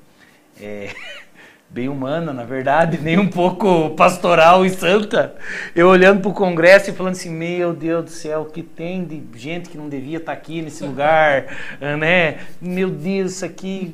[0.61, 0.93] É,
[1.73, 5.35] bem humana, na verdade, nem um pouco pastoral e santa.
[5.75, 9.03] Eu olhando para o Congresso e falando assim, meu Deus do céu, o que tem
[9.03, 11.45] de gente que não devia estar aqui nesse lugar,
[11.99, 12.37] né?
[12.61, 13.93] Meu Deus, isso aqui,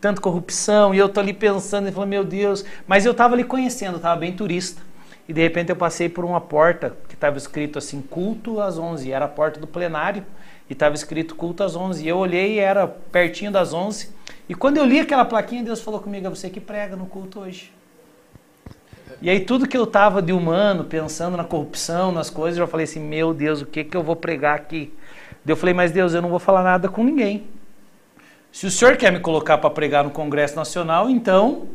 [0.00, 0.94] tanta corrupção.
[0.94, 2.64] E eu tô ali pensando e falando, meu Deus.
[2.86, 4.80] Mas eu estava ali conhecendo, estava bem turista.
[5.28, 9.12] E de repente eu passei por uma porta que estava escrito assim, culto às 11.
[9.12, 10.24] Era a porta do plenário
[10.70, 12.02] e estava escrito culto às 11.
[12.02, 14.16] E eu olhei e era pertinho das 11.
[14.48, 17.40] E quando eu li aquela plaquinha, Deus falou comigo: é você que prega no culto
[17.40, 17.72] hoje.
[19.20, 22.84] E aí tudo que eu tava de humano, pensando na corrupção, nas coisas, eu falei
[22.84, 24.92] assim: meu Deus, o que que eu vou pregar aqui?
[25.46, 27.46] Eu falei: mas Deus, eu não vou falar nada com ninguém.
[28.50, 31.66] Se o senhor quer me colocar para pregar no Congresso Nacional, então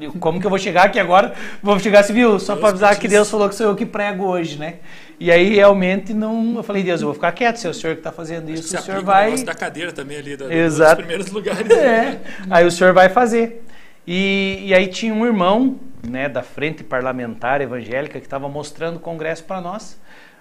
[0.00, 1.32] eu- como que eu vou chegar aqui agora?
[1.62, 2.38] Vou chegar assim, viu?
[2.38, 4.74] Só para avisar que Deus falou que sou eu que prego hoje, né?
[5.20, 6.56] E aí realmente não.
[6.56, 8.62] Eu falei, Deus, eu vou ficar quieto, se é o senhor que está fazendo isso,
[8.62, 9.24] o se senhor o vai.
[9.26, 10.96] negócio da cadeira também ali, da, Exato.
[10.96, 11.70] dos primeiros lugares.
[11.70, 12.20] É.
[12.50, 13.64] Aí o senhor vai fazer.
[14.06, 19.00] E, e aí tinha um irmão, né, da frente parlamentar evangélica que estava mostrando o
[19.00, 19.98] congresso para nós.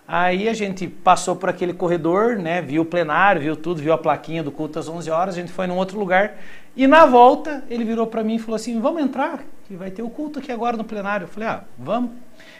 [0.07, 3.97] Aí a gente passou por aquele corredor, né, viu o plenário, viu tudo, viu a
[3.97, 6.37] plaquinha do culto às 11 horas, a gente foi num outro lugar.
[6.77, 10.03] E na volta, ele virou para mim e falou assim: "Vamos entrar, que vai ter
[10.03, 11.25] o culto aqui agora no plenário".
[11.25, 12.11] Eu falei: "Ah, vamos".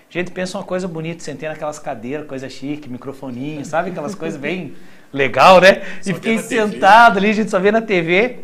[0.09, 4.37] A gente pensa uma coisa bonita, sentei naquelas cadeiras, coisa chique, microfoninho, sabe aquelas coisas
[4.37, 4.73] bem
[5.13, 5.83] legal, né?
[6.01, 6.69] Só e fiquei na TV.
[6.71, 8.39] sentado ali, a gente só vê na TV.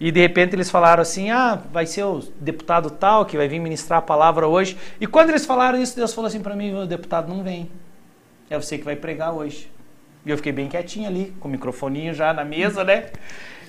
[0.00, 3.60] E de repente eles falaram assim: ah, vai ser o deputado tal que vai vir
[3.60, 4.76] ministrar a palavra hoje.
[5.00, 7.70] E quando eles falaram isso, Deus falou assim para mim: o deputado não vem.
[8.50, 9.70] É você que vai pregar hoje.
[10.26, 13.10] E eu fiquei bem quietinho ali, com o microfoninho já na mesa, né?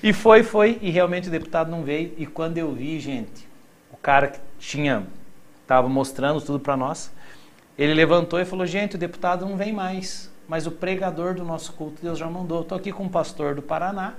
[0.02, 2.12] E foi, foi, e realmente o deputado não veio.
[2.18, 3.46] E quando eu vi, gente,
[3.92, 5.06] o cara que tinha,
[5.62, 7.12] estava mostrando tudo para nós,
[7.78, 11.72] ele levantou e falou: gente, o deputado não vem mais, mas o pregador do nosso
[11.74, 12.62] culto Deus já mandou.
[12.62, 14.14] Estou aqui com o pastor do Paraná,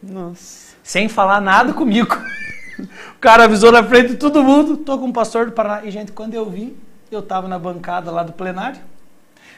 [0.00, 0.76] Nossa.
[0.82, 2.14] sem falar nada comigo.
[2.76, 5.84] O cara avisou na frente de todo mundo, tô com o pastor do Paraná.
[5.84, 6.76] E, gente, quando eu vi,
[7.08, 8.80] eu tava na bancada lá do plenário.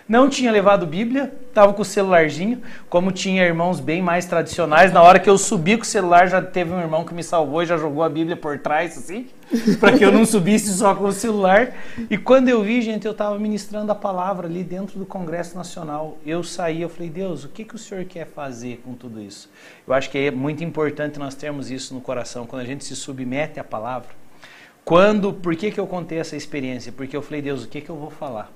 [0.08, 2.62] Não tinha levado Bíblia, tava com o celularzinho.
[2.88, 6.40] Como tinha irmãos bem mais tradicionais, na hora que eu subi com o celular, já
[6.40, 9.26] teve um irmão que me salvou e já jogou a Bíblia por trás, assim,
[9.80, 11.74] para que eu não subisse só com o celular.
[12.08, 16.18] E quando eu vi, gente, eu tava ministrando a palavra ali dentro do Congresso Nacional.
[16.24, 19.50] Eu saí, eu falei, Deus, o que, que o Senhor quer fazer com tudo isso?
[19.88, 22.94] Eu acho que é muito importante nós termos isso no coração, quando a gente se
[22.94, 24.10] submete à palavra.
[24.84, 26.92] Quando, por que, que eu contei essa experiência?
[26.92, 28.52] Porque eu falei, Deus, o que, que eu vou falar?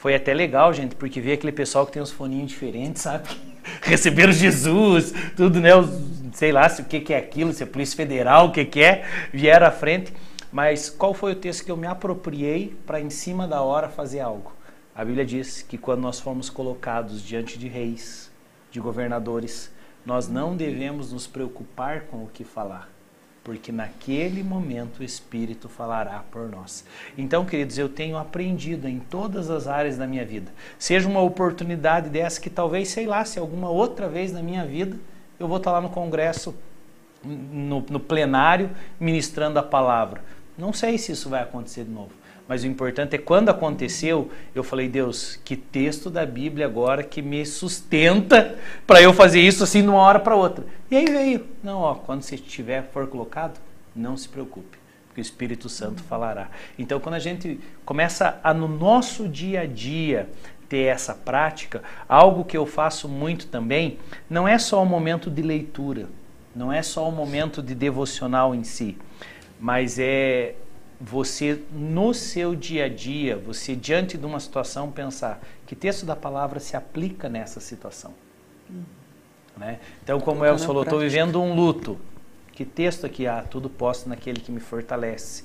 [0.00, 3.28] Foi até legal, gente, porque ver aquele pessoal que tem uns foninhos diferentes, sabe?
[3.82, 5.76] Receberam Jesus, tudo, né?
[5.76, 5.90] Os-
[6.32, 8.82] sei lá se o que, que é aquilo, se é Polícia Federal, o que, que
[8.82, 10.10] é, vieram à frente.
[10.50, 14.20] Mas qual foi o texto que eu me apropriei para, em cima da hora, fazer
[14.20, 14.54] algo?
[14.96, 18.32] A Bíblia diz que quando nós fomos colocados diante de reis,
[18.70, 19.70] de governadores,
[20.06, 22.88] nós não devemos nos preocupar com o que falar
[23.50, 26.84] porque naquele momento o Espírito falará por nós.
[27.18, 30.52] Então, queridos, eu tenho aprendido em todas as áreas da minha vida.
[30.78, 34.96] Seja uma oportunidade dessa que talvez, sei lá, se alguma outra vez na minha vida
[35.36, 36.54] eu vou estar lá no congresso
[37.24, 40.22] no, no plenário ministrando a palavra.
[40.56, 42.12] Não sei se isso vai acontecer de novo.
[42.50, 47.22] Mas o importante é quando aconteceu, eu falei, Deus, que texto da Bíblia agora que
[47.22, 50.64] me sustenta para eu fazer isso assim de uma hora para outra.
[50.90, 53.60] E aí veio, não, ó, quando você estiver for colocado,
[53.94, 56.48] não se preocupe, porque o Espírito Santo falará.
[56.76, 60.28] Então, quando a gente começa a no nosso dia a dia
[60.68, 63.96] ter essa prática, algo que eu faço muito também,
[64.28, 66.08] não é só o momento de leitura,
[66.52, 68.98] não é só o momento de devocional em si,
[69.60, 70.56] mas é
[71.00, 76.14] você no seu dia a dia, você diante de uma situação pensar que texto da
[76.14, 78.12] palavra se aplica nessa situação.
[78.70, 78.82] Hum.
[79.56, 79.78] Né?
[80.02, 81.98] Então, como Elcio falou, estou vivendo um luto.
[82.60, 83.26] Que texto aqui?
[83.26, 85.44] Ah, tudo posto naquele que me fortalece.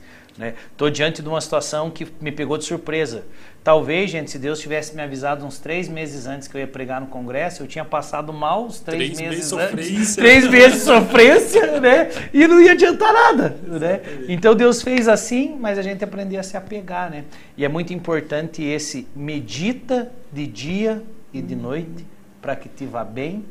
[0.70, 0.94] Estou né?
[0.94, 3.24] diante de uma situação que me pegou de surpresa.
[3.64, 7.00] Talvez, gente, se Deus tivesse me avisado uns três meses antes que eu ia pregar
[7.00, 10.16] no congresso, eu tinha passado mal os três, três meses, meses antes.
[10.18, 12.10] Três meses de sofrência, né?
[12.34, 14.02] E não ia adiantar nada, né?
[14.28, 17.24] Então Deus fez assim, mas a gente aprendeu a se apegar, né?
[17.56, 21.02] E é muito importante esse medita de dia
[21.34, 22.06] e de noite
[22.42, 23.46] para que te vá bem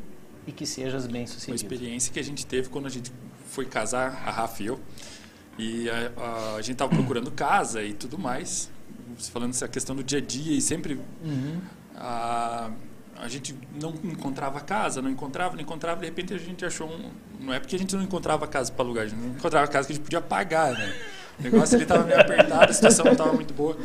[0.45, 1.53] e que sejas bem sucedido.
[1.53, 3.11] Uma experiência que a gente teve quando a gente
[3.45, 4.79] foi casar, a Rafa e eu,
[5.57, 8.69] e a, a, a gente estava procurando casa e tudo mais,
[9.31, 11.61] falando essa questão do dia a dia e sempre uhum.
[11.95, 12.69] a,
[13.17, 17.11] a gente não encontrava casa, não encontrava, não encontrava, de repente a gente achou um,
[17.39, 19.87] não é porque a gente não encontrava casa para alugar, a gente não encontrava casa
[19.87, 20.93] que a gente podia pagar, né?
[21.39, 23.77] O negócio ali estava meio apertado, a situação não estava muito boa.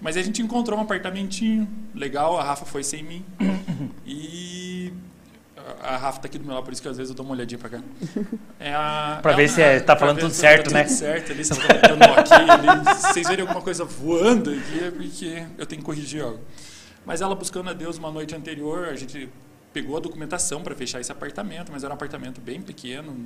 [0.00, 3.24] Mas a gente encontrou um apartamentinho legal, a Rafa foi sem mim.
[4.06, 4.39] E
[5.82, 7.34] a Rafa está aqui do meu lado, por isso que às vezes eu dou uma
[7.34, 7.80] olhadinha para cá.
[8.60, 8.72] É
[9.22, 10.84] para é ver se está é, falando tudo certo, tá né?
[10.84, 12.96] Tudo certo ali, se ela tá dando ok ali.
[12.96, 16.40] Se vocês verem alguma coisa voando aqui, é porque eu tenho que corrigir algo.
[17.06, 19.30] Mas ela buscando a Deus uma noite anterior, a gente
[19.72, 23.16] pegou a documentação para fechar esse apartamento, mas era um apartamento bem pequeno.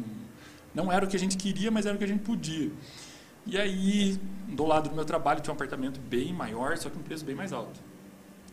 [0.72, 2.70] Não era o que a gente queria, mas era o que a gente podia.
[3.46, 7.02] E aí, do lado do meu trabalho, tinha um apartamento bem maior, só que um
[7.02, 7.78] preço bem mais alto.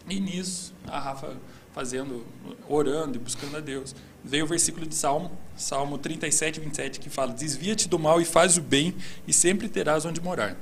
[0.09, 1.37] E nisso, a Rafa
[1.73, 2.25] fazendo,
[2.67, 3.95] orando e buscando a Deus.
[4.23, 8.57] Veio o versículo de Salmo, Salmo 37, 27, que fala: Desvia-te do mal e faz
[8.57, 8.95] o bem,
[9.27, 10.55] e sempre terás onde morar.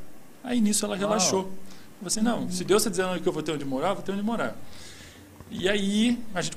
[0.44, 1.44] Aí nisso ela relaxou.
[1.44, 1.54] Uau.
[2.02, 4.14] Você assim, não, se Deus está dizendo que eu vou ter onde morar, vou ter
[4.14, 4.56] onde morar.
[5.52, 6.56] E aí a gente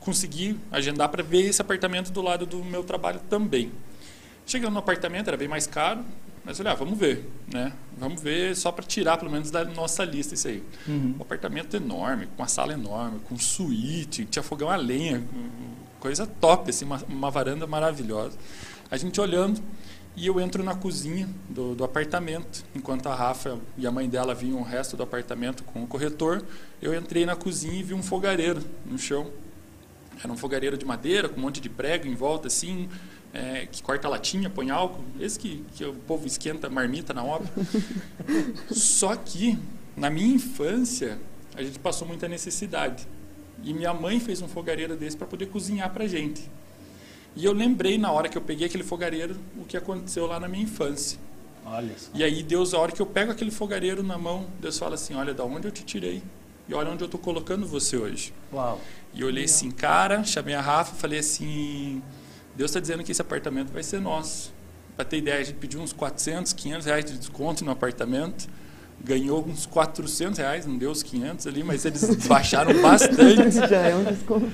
[0.00, 3.70] consegui agendar para ver esse apartamento do lado do meu trabalho também.
[4.44, 6.04] Chegando no apartamento, era bem mais caro,
[6.44, 7.72] mas olha, ah, vamos ver, né?
[7.98, 10.62] Vamos ver só para tirar pelo menos da nossa lista isso aí.
[10.88, 11.16] Uhum.
[11.18, 15.22] Um apartamento enorme, com uma sala enorme, com suíte, tinha fogão a lenha,
[15.98, 18.38] coisa top, assim, uma, uma varanda maravilhosa.
[18.90, 19.62] A gente olhando
[20.16, 24.34] e eu entro na cozinha do, do, apartamento, enquanto a Rafa e a mãe dela
[24.34, 26.42] vinham o resto do apartamento com o corretor,
[26.82, 29.30] eu entrei na cozinha e vi um fogareiro no chão.
[30.22, 32.88] Era um fogareiro de madeira, com um monte de prego em volta, assim,
[33.32, 37.50] é, que corta latinha, põe álcool, esse que, que o povo esquenta marmita na obra.
[38.70, 39.58] Só que,
[39.96, 41.18] na minha infância,
[41.54, 43.06] a gente passou muita necessidade.
[43.62, 46.42] E minha mãe fez um fogareiro desse para poder cozinhar para gente.
[47.36, 50.48] E eu lembrei, na hora que eu peguei aquele fogareiro, o que aconteceu lá na
[50.48, 51.18] minha infância.
[51.64, 52.10] Olha só.
[52.14, 55.14] E aí, Deus, a hora que eu pego aquele fogareiro na mão, Deus fala assim:
[55.14, 56.22] Olha, da onde eu te tirei?
[56.70, 58.32] E olha onde eu estou colocando você hoje.
[58.52, 58.80] Uau.
[59.12, 62.00] E eu olhei assim, cara, chamei a Rafa, falei assim:
[62.54, 64.54] Deus está dizendo que esse apartamento vai ser nosso.
[64.94, 68.48] Para ter ideia, a gente pediu uns 400, 500 reais de desconto no apartamento.
[69.02, 73.50] Ganhou uns 400 reais, não deu os 500 ali, mas eles baixaram bastante.
[73.68, 74.52] Já é um desconto.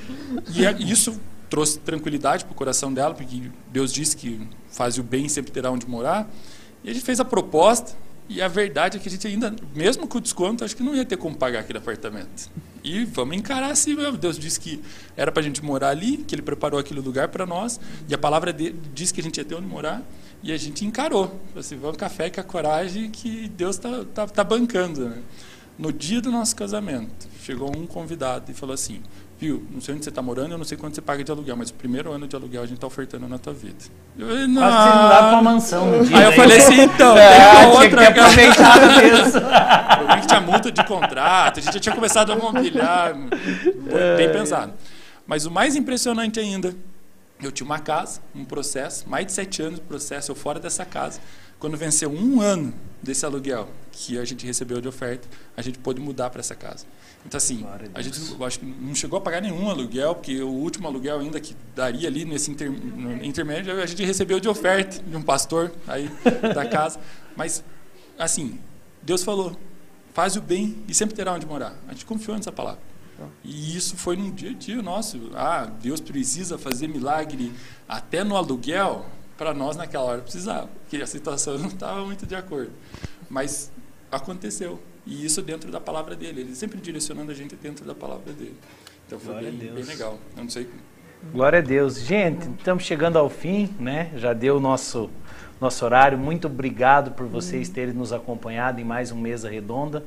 [0.54, 5.02] E é, isso trouxe tranquilidade para o coração dela, porque Deus disse que faz o
[5.02, 6.26] bem sempre terá onde morar.
[6.82, 7.94] E a gente fez a proposta,
[8.28, 10.94] e a verdade é que a gente ainda, mesmo com o desconto, acho que não
[10.94, 12.50] ia ter como pagar aquele apartamento.
[12.82, 14.16] E vamos encarar assim mesmo.
[14.16, 14.80] Deus disse que
[15.16, 18.18] era para a gente morar ali, que Ele preparou aquele lugar para nós, e a
[18.18, 20.02] palavra dele disse que a gente ia ter onde morar,
[20.42, 21.40] e a gente encarou.
[21.56, 25.08] Assim, vamos café com a coragem que Deus está tá, tá bancando.
[25.08, 25.22] Né?
[25.78, 29.02] No dia do nosso casamento, chegou um convidado e falou assim:
[29.38, 31.56] viu, não sei onde você está morando, eu não sei quanto você paga de aluguel,
[31.56, 33.84] mas o primeiro ano de aluguel a gente está ofertando na tua vida.
[34.18, 34.62] Eu, não.
[34.62, 36.16] Quase não dá pra uma no dia.
[36.16, 39.40] Aí eu falei assim, então, é, outra que aproveitado mesmo.
[40.06, 43.14] Eu que tinha multa de contrato, a gente já tinha começado a mobiliar,
[44.16, 44.72] bem pensado.
[45.26, 46.74] Mas o mais impressionante ainda,
[47.42, 50.84] eu tinha uma casa, um processo, mais de sete anos de processo, eu fora dessa
[50.84, 51.20] casa.
[51.58, 56.00] Quando venceu um ano desse aluguel que a gente recebeu de oferta, a gente pôde
[56.00, 56.84] mudar para essa casa.
[57.24, 60.86] Então, assim, a gente acho que não chegou a pagar nenhum aluguel, porque o último
[60.86, 62.70] aluguel ainda que daria ali nesse inter,
[63.22, 66.10] intermédio, a gente recebeu de oferta de um pastor aí
[66.54, 67.00] da casa.
[67.34, 67.64] Mas,
[68.18, 68.60] assim,
[69.02, 69.56] Deus falou,
[70.12, 71.74] faz o bem e sempre terá onde morar.
[71.88, 72.80] A gente confiou nessa palavra.
[73.42, 75.30] E isso foi num dia a dia nosso.
[75.34, 77.52] Ah, Deus precisa fazer milagre
[77.88, 79.06] até no aluguel.
[79.36, 82.72] Para nós naquela hora precisava, porque a situação não estava muito de acordo.
[83.28, 83.70] Mas
[84.10, 84.80] aconteceu.
[85.06, 86.40] E isso dentro da palavra dele.
[86.40, 88.56] Ele sempre direcionando a gente dentro da palavra dele.
[89.06, 90.18] Então foi bem, bem, legal.
[90.36, 90.68] Eu não sei.
[91.32, 92.00] Glória a Deus.
[92.00, 94.10] Gente, estamos chegando ao fim, né?
[94.16, 95.08] Já deu o nosso,
[95.60, 96.18] nosso horário.
[96.18, 100.04] Muito obrigado por vocês terem nos acompanhado em mais um Mesa Redonda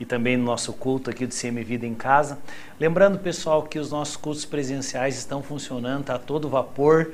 [0.00, 2.38] e também no nosso culto aqui do CM Vida em Casa.
[2.80, 7.12] Lembrando, pessoal, que os nossos cultos presenciais estão funcionando a todo vapor.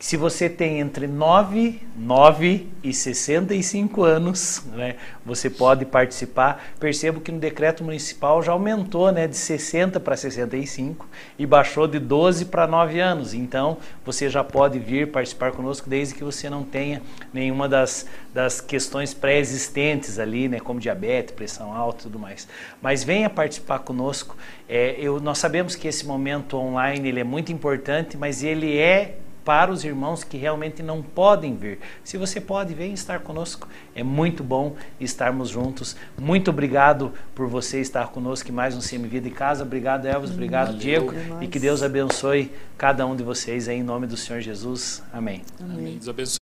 [0.00, 4.94] Se você tem entre 9, 9 e 65 anos, né,
[5.26, 6.64] você pode participar.
[6.78, 11.04] Percebo que no decreto municipal já aumentou né, de 60 para 65
[11.36, 13.34] e baixou de 12 para 9 anos.
[13.34, 18.60] Então, você já pode vir participar conosco desde que você não tenha nenhuma das, das
[18.60, 22.46] questões pré-existentes ali, né, como diabetes, pressão alta e tudo mais.
[22.80, 24.36] Mas venha participar conosco.
[24.68, 29.16] É, eu, nós sabemos que esse momento online ele é muito importante, mas ele é
[29.48, 31.78] para os irmãos que realmente não podem vir.
[32.04, 33.66] Se você pode, vem estar conosco.
[33.94, 35.96] É muito bom estarmos juntos.
[36.18, 39.64] Muito obrigado por você estar conosco em mais um CM Vida em Casa.
[39.64, 40.32] Obrigado, Elvis.
[40.32, 40.80] Obrigado, Valeu.
[40.80, 41.14] Diego.
[41.40, 45.02] É e que Deus abençoe cada um de vocês em nome do Senhor Jesus.
[45.10, 45.40] Amém.
[45.58, 45.94] Amém.
[45.94, 46.37] Deus abençoe.